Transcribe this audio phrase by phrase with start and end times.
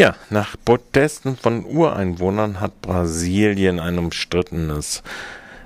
[0.00, 5.02] Ja, nach Protesten von Ureinwohnern hat Brasilien ein umstrittenes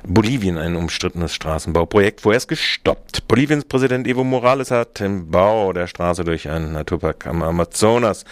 [0.06, 3.26] Bolivien ein umstrittenes Straßenbauprojekt vorerst gestoppt.
[3.26, 8.26] Boliviens Präsident Evo Morales hat den Bau der Straße durch einen Naturpark am Amazonas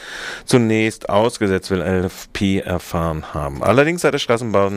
[0.45, 3.63] zunächst ausgesetzt, will LFP erfahren haben.
[3.63, 4.71] Allerdings hat der Straßenbau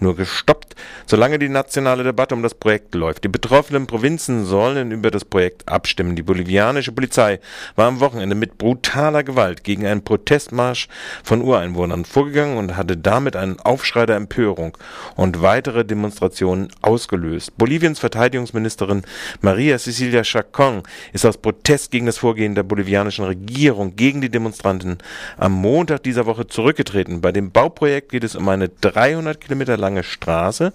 [0.00, 0.74] nur gestoppt,
[1.06, 3.22] solange die nationale Debatte um das Projekt läuft.
[3.22, 6.16] Die betroffenen Provinzen sollen über das Projekt abstimmen.
[6.16, 7.38] Die bolivianische Polizei
[7.76, 10.88] war am Wochenende mit brutaler Gewalt gegen einen Protestmarsch
[11.22, 14.76] von Ureinwohnern vorgegangen und hatte damit einen Aufschrei der Empörung
[15.14, 17.56] und weitere Demonstrationen Demonstrationen ausgelöst.
[17.58, 19.02] Boliviens Verteidigungsministerin
[19.40, 24.98] Maria Cecilia Chacon ist aus Protest gegen das Vorgehen der bolivianischen Regierung gegen die Demonstranten
[25.36, 27.20] am Montag dieser Woche zurückgetreten.
[27.20, 30.72] Bei dem Bauprojekt geht es um eine 300 Kilometer lange Straße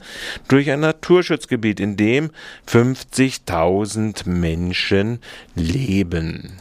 [0.48, 2.30] durch ein Naturschutzgebiet, in dem
[2.68, 5.20] 50.000 Menschen
[5.56, 6.54] leben.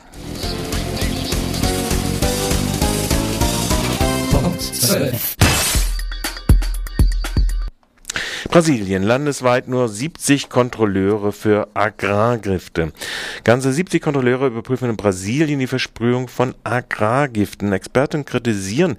[4.30, 5.47] Punkt 12.
[8.50, 12.92] Brasilien, landesweit nur 70 Kontrolleure für Agrargifte.
[13.44, 17.74] Ganze 70 Kontrolleure überprüfen in Brasilien die Versprühung von Agrargiften.
[17.74, 18.96] Experten kritisieren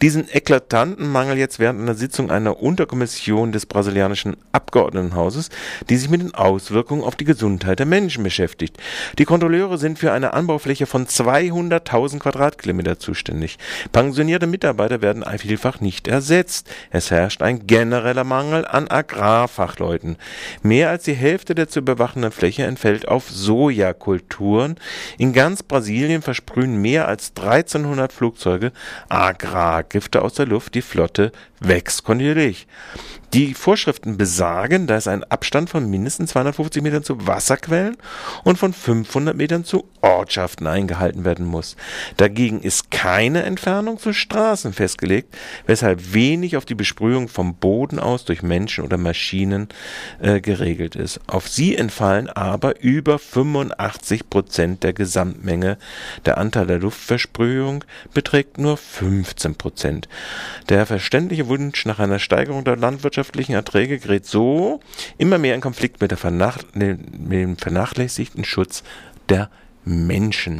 [0.00, 5.50] diesen eklatanten Mangel jetzt während einer Sitzung einer Unterkommission des brasilianischen Abgeordnetenhauses,
[5.90, 8.78] die sich mit den Auswirkungen auf die Gesundheit der Menschen beschäftigt.
[9.18, 13.58] Die Kontrolleure sind für eine Anbaufläche von 200.000 Quadratkilometer zuständig.
[13.90, 16.70] Pensionierte Mitarbeiter werden vielfach nicht ersetzt.
[16.90, 20.16] Es herrscht ein genereller Mangel an Agrarfachleuten.
[20.62, 24.76] Mehr als die Hälfte der zu überwachenden Fläche entfällt auf Sojakulturen.
[25.18, 28.72] In ganz Brasilien versprühen mehr als 1300 Flugzeuge
[29.08, 30.74] Agrargifte aus der Luft.
[30.74, 32.66] Die Flotte wächst kontinuierlich.
[33.32, 37.96] Die Vorschriften besagen, dass ein Abstand von mindestens 250 Metern zu Wasserquellen
[38.44, 41.76] und von 500 Metern zu Ortschaften eingehalten werden muss.
[42.18, 45.34] Dagegen ist keine Entfernung zu Straßen festgelegt,
[45.66, 49.68] weshalb wenig auf die Besprühung vom Boden aus durch Menschen oder Maschinen
[50.20, 51.20] äh, geregelt ist.
[51.26, 55.78] Auf sie entfallen aber über 85 Prozent der Gesamtmenge.
[56.24, 57.84] Der Anteil der Luftversprühung
[58.14, 60.08] beträgt nur 15 Prozent.
[60.68, 64.80] Der verständliche Wunsch nach einer Steigerung der Landwirtschaft landwirtschaftlichen Erträge gerät so
[65.18, 66.98] immer mehr in Konflikt mit, Vernach mit
[67.30, 68.82] dem vernachlässigten Schutz
[69.28, 69.50] der
[69.84, 70.58] Menschen.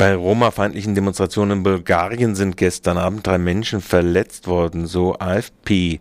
[0.00, 6.00] Bei Roma-feindlichen Demonstrationen in Bulgarien sind gestern Abend drei Menschen verletzt worden, so AFP.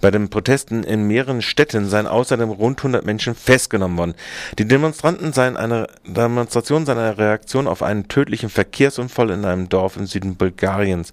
[0.00, 4.14] Bei den Protesten in mehreren Städten seien außerdem rund 100 Menschen festgenommen worden.
[4.60, 9.96] Die Demonstranten seien eine Demonstration seien eine Reaktion auf einen tödlichen Verkehrsunfall in einem Dorf
[9.96, 11.12] im Süden Bulgariens.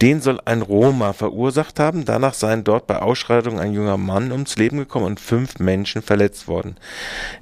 [0.00, 2.06] Den soll ein Roma verursacht haben.
[2.06, 6.48] Danach seien dort bei Ausschreitungen ein junger Mann ums Leben gekommen und fünf Menschen verletzt
[6.48, 6.76] worden.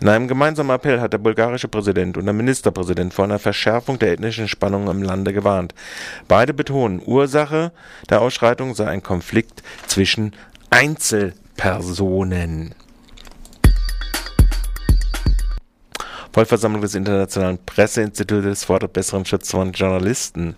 [0.00, 4.07] In einem gemeinsamen Appell hat der bulgarische Präsident und der Ministerpräsident vor einer Verschärfung der
[4.08, 5.74] der ethnischen Spannungen im Lande gewarnt.
[6.28, 7.72] Beide betonen, Ursache
[8.08, 10.32] der Ausschreitung sei ein Konflikt zwischen
[10.70, 12.74] Einzelpersonen.
[16.32, 20.56] Vollversammlung des Internationalen Presseinstituts fordert besseren Schutz von Journalisten.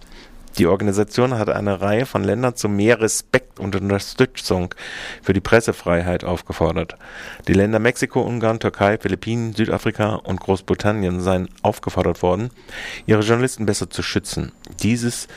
[0.59, 4.75] Die Organisation hat eine Reihe von Ländern zu mehr Respekt und Unterstützung
[5.23, 6.97] für die Pressefreiheit aufgefordert.
[7.49, 12.51] Die Länder Mexiko, Ungarn, Türkei, Philippinen, Südafrika und Großbritannien seien aufgefordert worden,
[13.07, 14.53] ihre Journalisten besser zu schützen.
[14.83, 15.29] Dieses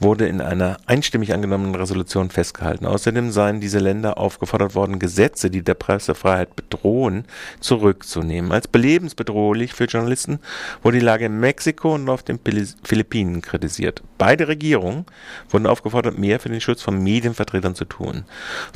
[0.00, 2.86] wurde in einer einstimmig angenommenen Resolution festgehalten.
[2.86, 7.24] Außerdem seien diese Länder aufgefordert worden, Gesetze, die der Pressefreiheit bedrohen,
[7.60, 8.50] zurückzunehmen.
[8.50, 10.40] Als belebensbedrohlich für Journalisten
[10.82, 12.40] wurde die Lage in Mexiko und auf den
[12.82, 14.02] Philippinen kritisiert.
[14.16, 15.04] Beide Regierungen
[15.50, 18.24] wurden aufgefordert, mehr für den Schutz von Medienvertretern zu tun.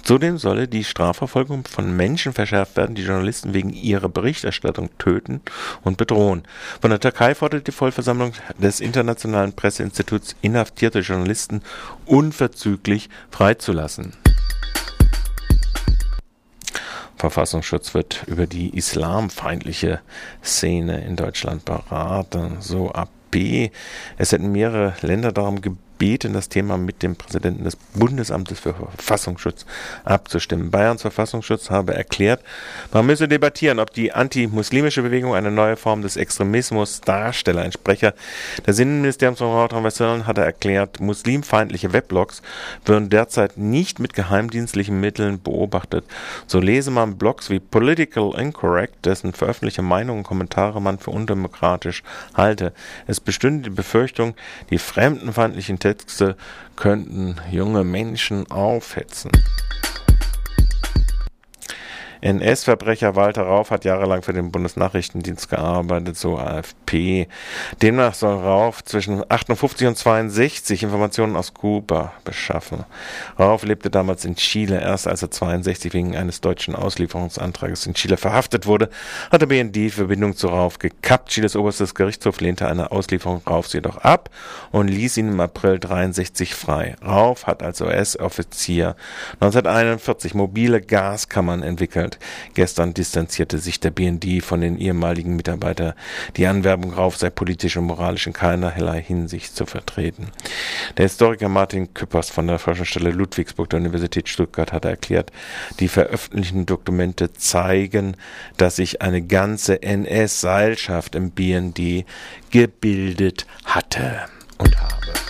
[0.02, 5.40] Zudem solle die Strafverfolgung von Menschen verschärft werden, die Journalisten wegen ihrer Berichterstattung töten
[5.82, 6.42] und bedrohen.
[6.80, 11.62] Von der Türkei fordert die Vollversammlung des Internationalen Presseinstituts inhaftierte Journalisten Journalisten
[12.06, 14.14] unverzüglich freizulassen.
[17.16, 20.00] Verfassungsschutz wird über die islamfeindliche
[20.42, 23.70] Szene in Deutschland beraten, so AB.
[24.18, 28.74] Es hätten mehrere Länder darum gebeten, gebeten, das Thema mit dem Präsidenten des Bundesamtes für
[28.74, 29.64] Verfassungsschutz
[30.04, 30.70] abzustimmen.
[30.70, 32.42] Bayerns Verfassungsschutz habe erklärt,
[32.92, 37.60] man müsse debattieren, ob die antimuslimische Bewegung eine neue Form des Extremismus darstelle.
[37.60, 38.14] Ein Sprecher
[38.66, 42.42] des Innenministeriums von Nordrhein-Westfalen hatte erklärt, muslimfeindliche Weblogs
[42.84, 46.04] würden derzeit nicht mit geheimdienstlichen Mitteln beobachtet.
[46.46, 52.02] So lese man Blogs wie Political Incorrect, dessen veröffentlichte Meinungen und Kommentare man für undemokratisch
[52.34, 52.72] halte.
[53.06, 54.34] Es bestünde die Befürchtung,
[54.70, 56.34] die fremdenfeindlichen Texte
[56.76, 59.30] könnten junge Menschen aufhetzen.
[62.24, 67.28] NS-Verbrecher Walter Rauf hat jahrelang für den Bundesnachrichtendienst gearbeitet, so AFP.
[67.82, 72.86] Demnach soll Rauf zwischen 58 und 62 Informationen aus Kuba beschaffen.
[73.38, 74.80] Rauf lebte damals in Chile.
[74.80, 78.88] Erst als er 62 wegen eines deutschen Auslieferungsantrages in Chile verhaftet wurde,
[79.30, 81.28] hatte BND Verbindung zu Rauf gekappt.
[81.28, 84.30] Chiles oberstes Gerichtshof lehnte eine Auslieferung Raufs jedoch ab
[84.72, 86.96] und ließ ihn im April 63 frei.
[87.04, 88.96] Rauf hat als US-Offizier
[89.40, 92.13] 1941 mobile Gaskammern entwickelt.
[92.54, 95.94] Gestern distanzierte sich der BND von den ehemaligen Mitarbeitern.
[96.36, 100.28] Die Anwerbung Rauf sei politisch und moralisch in keinerlei Hinsicht zu vertreten.
[100.96, 105.30] Der Historiker Martin Küppers von der Forschungsstelle Ludwigsburg der Universität Stuttgart hat erklärt,
[105.80, 108.16] die veröffentlichten Dokumente zeigen,
[108.56, 112.04] dass sich eine ganze NS-Seilschaft im BND
[112.50, 114.22] gebildet hatte
[114.58, 115.23] und habe.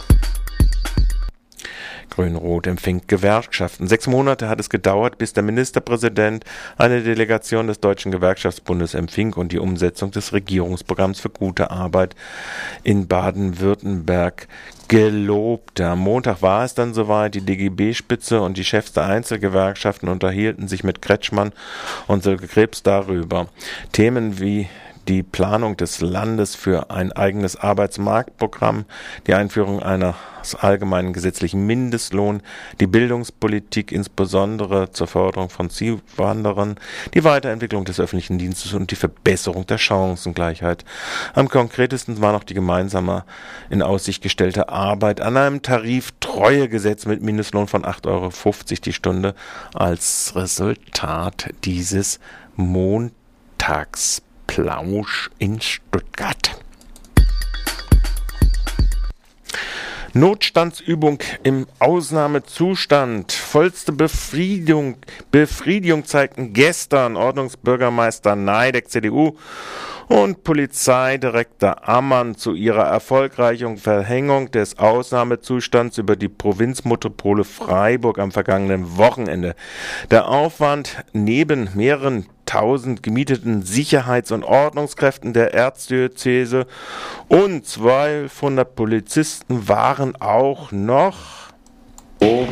[2.15, 3.89] Grün-Rot empfängt Gewerkschaften.
[3.89, 6.45] Sechs Monate hat es gedauert, bis der Ministerpräsident
[6.79, 12.15] eine Delegation des Deutschen Gewerkschaftsbundes empfing und die Umsetzung des Regierungsprogramms für gute Arbeit
[12.85, 14.47] in Baden-Württemberg
[14.89, 15.87] gelobte.
[15.87, 20.85] Am Montag war es dann soweit, die DGB-Spitze und die Chefs der Einzelgewerkschaften unterhielten sich
[20.85, 21.53] mit Kretschmann
[22.07, 23.49] und Silke Krebs darüber.
[23.93, 24.69] Themen wie
[25.09, 28.85] die Planung des Landes für ein eigenes Arbeitsmarktprogramm,
[29.27, 30.15] die Einführung eines
[30.59, 32.43] allgemeinen gesetzlichen Mindestlohn,
[32.81, 36.77] die Bildungspolitik insbesondere zur Förderung von Zuwanderern,
[37.15, 40.85] die Weiterentwicklung des öffentlichen Dienstes und die Verbesserung der Chancengleichheit.
[41.35, 43.25] Am konkretesten war noch die gemeinsame
[43.71, 48.31] in Aussicht gestellte Arbeit an einem Tariftreuegesetz mit Mindestlohn von 8,50 Euro
[48.85, 49.35] die Stunde
[49.73, 52.21] als Resultat dieses
[52.57, 54.24] Montags.
[54.47, 56.55] Plausch in Stuttgart.
[60.15, 63.33] Notstandsübung im Ausnahmezustand.
[63.33, 64.97] Vollste Befriedigung,
[65.33, 69.37] Befriedigung zeigten gestern Ordnungsbürgermeister Neideck, CDU,
[70.09, 78.97] und Polizeidirektor Ammann zu ihrer erfolgreichen Verhängung des Ausnahmezustands über die Provinzmetropole Freiburg am vergangenen
[78.97, 79.55] Wochenende.
[80.11, 86.67] Der Aufwand neben mehreren tausend gemieteten Sicherheits- und Ordnungskräften der Erzdiözese.
[87.29, 91.45] Und 1200 Polizisten waren auch noch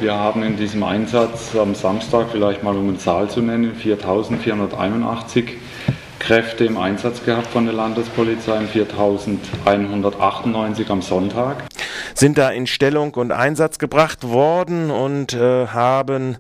[0.02, 5.44] wir haben in diesem Einsatz am Samstag, vielleicht mal um eine Zahl zu nennen, 4481
[6.22, 11.64] Kräfte im Einsatz gehabt von der Landespolizei, 4198 am Sonntag
[12.14, 16.36] sind da in Stellung und Einsatz gebracht worden und äh, haben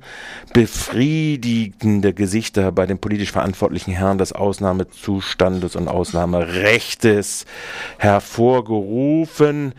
[0.52, 7.44] befriedigende Gesichter bei den politisch verantwortlichen Herren des Ausnahmezustandes und Ausnahmerechtes
[7.98, 9.74] hervorgerufen.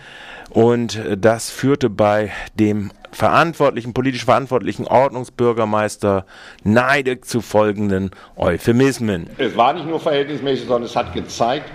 [0.50, 6.26] Und das führte bei dem verantwortlichen, politisch verantwortlichen Ordnungsbürgermeister
[6.64, 9.30] neidig zu folgenden Euphemismen.
[9.38, 11.72] Es war nicht nur verhältnismäßig, sondern es hat gezeigt,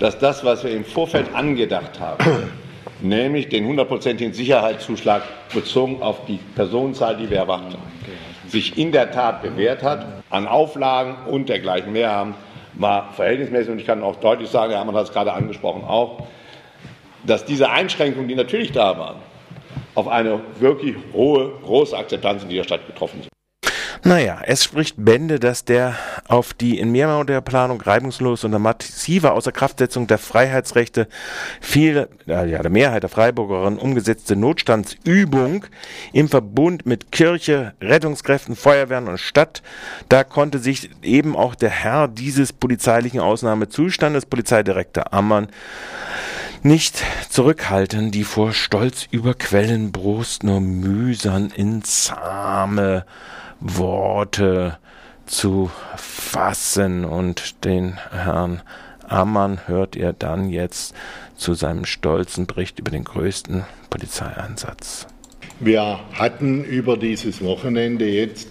[0.00, 2.24] dass das, was wir im Vorfeld angedacht haben,
[3.00, 5.22] nämlich den hundertprozentigen Sicherheitszuschlag
[5.52, 7.74] bezogen auf die Personenzahl, die wir erwarten,
[8.48, 12.34] sich in der Tat bewährt hat, an Auflagen und dergleichen mehr haben,
[12.74, 16.26] war verhältnismäßig und ich kann auch deutlich sagen, Herr Hermann hat es gerade angesprochen auch,
[17.24, 19.16] dass diese Einschränkungen, die natürlich da waren,
[19.94, 23.32] auf eine wirklich hohe, große Akzeptanz in dieser Stadt getroffen sind.
[24.04, 25.94] Naja, es spricht Bände, dass der
[26.26, 31.06] auf die in Mehrmau der Planung reibungslos und massive Außerkraftsetzung der Freiheitsrechte
[31.60, 35.66] viel, ja, der Mehrheit der Freiburgerinnen umgesetzte Notstandsübung
[36.12, 39.62] im Verbund mit Kirche, Rettungskräften, Feuerwehren und Stadt,
[40.08, 45.46] da konnte sich eben auch der Herr dieses polizeilichen Ausnahmezustandes, Polizeidirektor Ammann,
[46.64, 53.04] nicht zurückhalten, die vor Stolz über Quellenbrust nur mühsam insame
[53.60, 54.78] Worte
[55.26, 58.62] zu fassen und den Herrn
[59.08, 60.94] Ammann hört ihr dann jetzt
[61.36, 65.06] zu seinem stolzen Bericht über den größten Polizeieinsatz.
[65.60, 68.48] Wir hatten über dieses Wochenende jetzt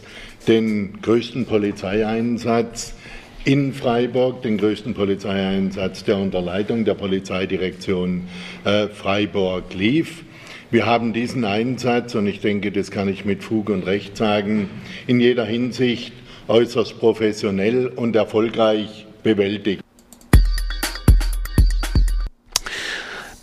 [0.48, 2.94] den größten Polizeieinsatz
[3.44, 8.28] in Freiburg, den größten Polizeieinsatz, der unter Leitung der Polizeidirektion
[8.66, 10.24] äh, Freiburg lief.
[10.70, 14.70] Wir haben diesen Einsatz, und ich denke, das kann ich mit Fug und Recht sagen,
[15.08, 16.14] in jeder Hinsicht
[16.48, 19.84] äußerst professionell und erfolgreich bewältigt.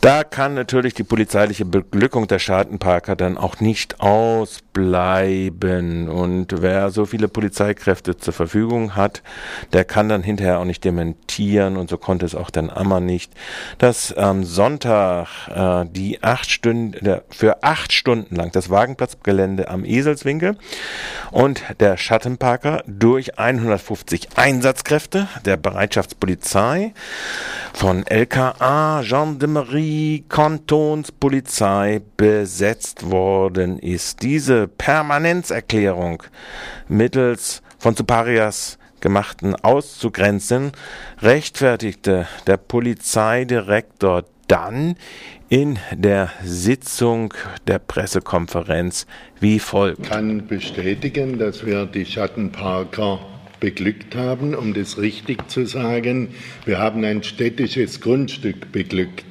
[0.01, 6.09] Da kann natürlich die polizeiliche Beglückung der Schadenparker dann auch nicht ausbleiben.
[6.09, 9.25] Und wer so viele Polizeikräfte zur Verfügung hat,
[9.73, 11.77] der kann dann hinterher auch nicht dementieren.
[11.77, 13.33] Und so konnte es auch dann Ammer nicht,
[13.79, 20.57] dass am Sonntag äh, die acht Stunden, für acht Stunden lang das Wagenplatzgelände am Eselswinkel
[21.33, 26.93] und der Schattenparker durch 150 Einsatzkräfte der Bereitschaftspolizei
[27.73, 29.88] von LKA, Gendarmerie,
[30.29, 34.23] Kantonspolizei besetzt worden ist.
[34.23, 36.23] Diese Permanenzerklärung
[36.89, 40.73] mittels von Suparias gemachten auszugrenzen,
[41.21, 44.97] rechtfertigte der Polizeidirektor dann
[45.49, 47.33] in der Sitzung
[47.67, 49.07] der Pressekonferenz
[49.41, 50.01] wie folgt.
[50.01, 53.21] Ich kann bestätigen, dass wir die Schattenparker
[53.61, 56.29] beglückt haben, um das richtig zu sagen.
[56.65, 59.25] Wir haben ein städtisches Grundstück beglückt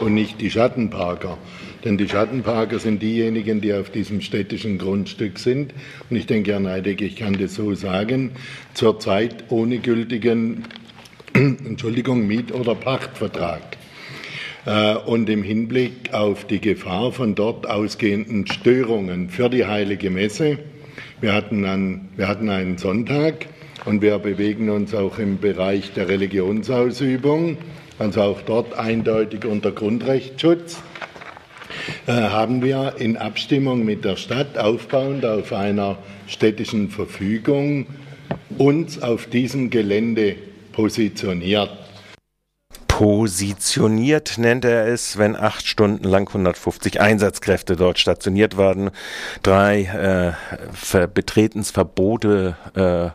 [0.00, 1.38] und nicht die Schattenparker.
[1.84, 5.72] Denn die Schattenparker sind diejenigen, die auf diesem städtischen Grundstück sind.
[6.10, 8.32] Und ich denke, Herr Neideck, ich kann das so sagen,
[8.74, 10.64] zurzeit ohne gültigen
[11.34, 13.62] Entschuldigung, Miet- oder Pachtvertrag.
[14.66, 20.58] Äh, und im Hinblick auf die Gefahr von dort ausgehenden Störungen für die heilige Messe.
[21.20, 23.46] Wir hatten, an, wir hatten einen Sonntag
[23.84, 27.58] und wir bewegen uns auch im Bereich der Religionsausübung,
[27.98, 30.82] also auch dort eindeutig unter Grundrechtsschutz.
[32.06, 37.86] Äh, haben wir in Abstimmung mit der Stadt aufbauend auf einer städtischen Verfügung
[38.56, 40.36] uns auf diesem Gelände
[40.72, 41.70] positioniert
[42.98, 48.90] positioniert, nennt er es, wenn acht Stunden lang 150 Einsatzkräfte dort stationiert waren,
[49.44, 50.34] drei
[50.92, 53.10] äh, Betretensverbote, äh,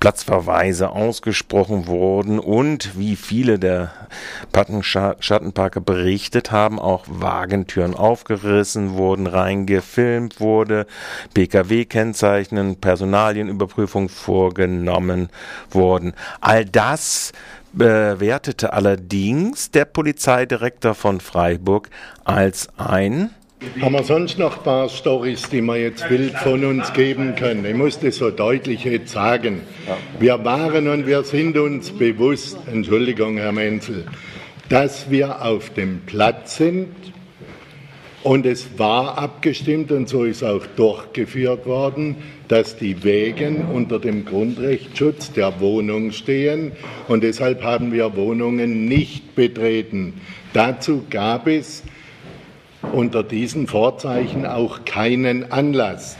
[0.00, 3.92] Platzverweise ausgesprochen wurden und wie viele der
[4.80, 10.86] Schattenparker berichtet haben, auch Wagentüren aufgerissen wurden, reingefilmt wurde,
[11.34, 15.28] PKW-Kennzeichnen, Personalienüberprüfung vorgenommen
[15.70, 16.14] wurden.
[16.40, 17.32] All das
[17.72, 21.90] bewertete allerdings der Polizeidirektor von Freiburg
[22.24, 23.30] als ein
[23.80, 27.64] haben wir sonst noch ein paar Storys, die wir jetzt wild von uns geben können?
[27.64, 29.62] Ich muss das so deutlich jetzt sagen.
[30.20, 34.06] Wir waren und wir sind uns bewusst, Entschuldigung, Herr Menzel,
[34.68, 36.88] dass wir auf dem Platz sind
[38.28, 42.16] und es war abgestimmt und so ist auch durchgeführt worden,
[42.48, 46.72] dass die Wegen unter dem Grundrechtsschutz der Wohnung stehen
[47.08, 50.20] und deshalb haben wir Wohnungen nicht betreten.
[50.52, 51.84] Dazu gab es
[52.92, 56.18] unter diesen Vorzeichen auch keinen Anlass.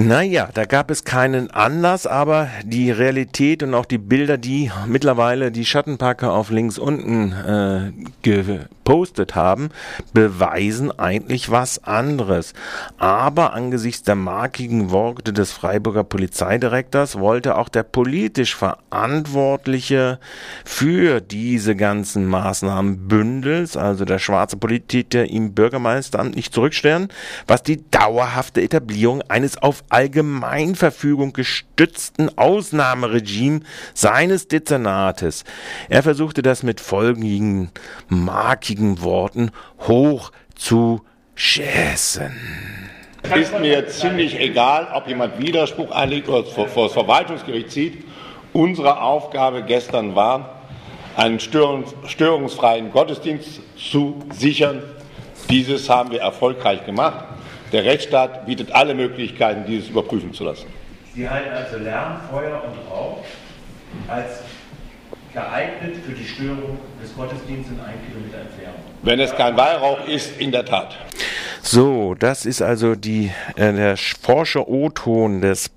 [0.00, 5.50] Naja, da gab es keinen Anlass, aber die Realität und auch die Bilder, die mittlerweile
[5.50, 7.90] die Schattenparker auf links unten äh,
[8.22, 9.70] gepostet haben,
[10.12, 12.54] beweisen eigentlich was anderes.
[12.98, 20.20] Aber angesichts der markigen Worte des Freiburger Polizeidirektors wollte auch der politisch Verantwortliche
[20.64, 27.08] für diese ganzen Maßnahmen Bündels, also der schwarze Politiker, im Bürgermeisteramt nicht zurückstellen,
[27.48, 33.60] was die dauerhafte Etablierung eines auf Allgemeinverfügung gestützten Ausnahmeregime
[33.94, 35.44] seines Dezernates.
[35.88, 37.70] Er versuchte das mit folgenden
[38.08, 39.50] markigen Worten
[39.86, 41.04] hoch zu
[41.34, 42.32] schäßen.
[43.34, 48.04] Ist mir ziemlich egal, ob jemand Widerspruch einlegt oder vor das Verwaltungsgericht zieht.
[48.52, 50.62] Unsere Aufgabe gestern war,
[51.16, 54.82] einen störungsfreien Gottesdienst zu sichern.
[55.50, 57.24] Dieses haben wir erfolgreich gemacht.
[57.72, 60.66] Der Rechtsstaat bietet alle Möglichkeiten, dieses überprüfen zu lassen.
[61.14, 63.24] Sie halten also Lärm, Feuer und Rauch
[64.08, 64.42] als
[65.32, 68.80] geeignet für die Störung des Gottesdienstes in einem Kilometer Entfernung.
[69.02, 70.96] Wenn es kein Weihrauch ist, in der Tat.
[71.62, 75.70] So, das ist also die, äh, der forsche O-Ton des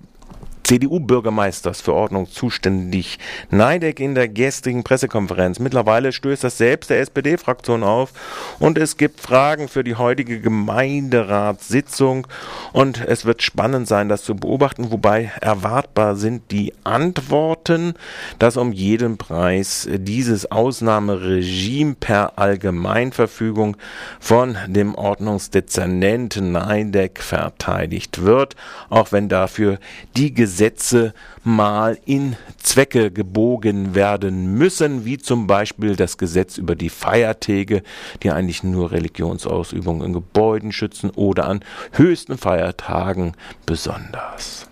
[0.72, 3.18] CDU-Bürgermeisters für Ordnung zuständig.
[3.50, 5.58] Neideck in der gestrigen Pressekonferenz.
[5.58, 8.12] Mittlerweile stößt das selbst der SPD-Fraktion auf
[8.58, 12.26] und es gibt Fragen für die heutige Gemeinderatssitzung
[12.72, 17.92] und es wird spannend sein, das zu beobachten, wobei erwartbar sind die Antworten,
[18.38, 23.76] dass um jeden Preis dieses Ausnahmeregime per Allgemeinverfügung
[24.20, 28.56] von dem Ordnungsdezernenten Neideck verteidigt wird,
[28.88, 29.78] auch wenn dafür
[30.16, 36.76] die Gesetze Gesetze mal in Zwecke gebogen werden müssen, wie zum Beispiel das Gesetz über
[36.76, 37.82] die Feiertage,
[38.22, 41.64] die eigentlich nur Religionsausübung in Gebäuden schützen oder an
[41.94, 43.32] höchsten Feiertagen
[43.66, 44.68] besonders.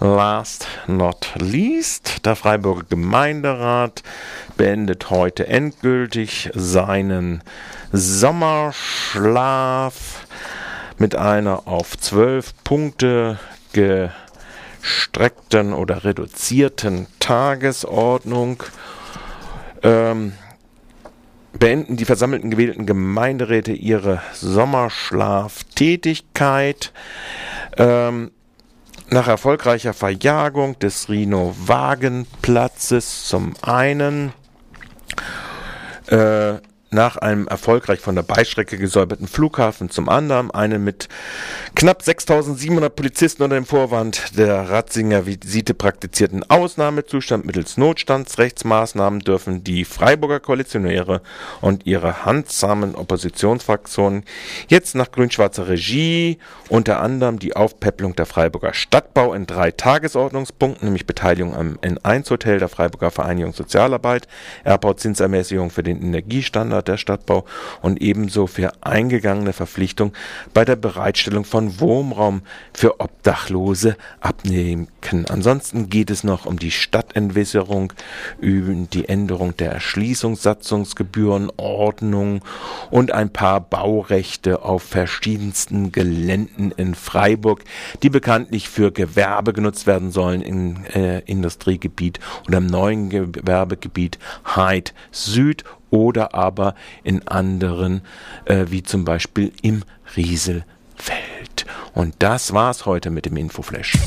[0.00, 4.02] Last not least, der Freiburger Gemeinderat
[4.56, 7.42] beendet heute endgültig seinen
[7.92, 8.72] Sommerschlaf
[10.98, 13.38] mit einer auf zwölf Punkte
[13.72, 18.62] gestreckten oder reduzierten Tagesordnung.
[19.82, 20.34] Ähm,
[21.52, 26.92] beenden die versammelten gewählten Gemeinderäte ihre Sommerschlaftätigkeit.
[27.76, 28.30] Ähm,
[29.10, 34.34] nach erfolgreicher Verjagung des Rhino-Wagenplatzes zum einen
[36.08, 36.56] äh,
[36.90, 41.08] nach einem erfolgreich von der Beistrecke gesäuberten Flughafen zum anderen, einen mit
[41.74, 49.84] knapp 6700 Polizisten unter dem Vorwand der Ratzinger Visite praktizierten Ausnahmezustand mittels Notstandsrechtsmaßnahmen dürfen die
[49.84, 51.20] Freiburger Koalitionäre
[51.60, 54.24] und ihre handsamen Oppositionsfraktionen
[54.68, 61.06] jetzt nach grün-schwarzer Regie unter anderem die Aufpäpplung der Freiburger Stadtbau in drei Tagesordnungspunkten, nämlich
[61.06, 64.26] Beteiligung am N1-Hotel der Freiburger Vereinigung Sozialarbeit,
[64.64, 67.44] Airport-Zinsermäßigung für den Energiestandard Standard der Stadtbau
[67.82, 70.12] und ebenso für eingegangene Verpflichtung
[70.54, 72.42] bei der Bereitstellung von Wohnraum
[72.72, 74.88] für Obdachlose abnehmen.
[75.28, 77.92] Ansonsten geht es noch um die Stadtentwässerung,
[78.40, 82.42] über die Änderung der Erschließungssatzungsgebühren, Ordnung
[82.90, 87.64] und ein paar Baurechte auf verschiedensten Geländen in Freiburg,
[88.02, 94.94] die bekanntlich für Gewerbe genutzt werden sollen im äh, Industriegebiet und im neuen Gewerbegebiet Heid
[95.10, 98.02] Süd oder aber in anderen,
[98.44, 99.82] äh, wie zum Beispiel im
[100.16, 101.66] Rieselfeld.
[101.94, 103.98] Und das war's heute mit dem Infoflash.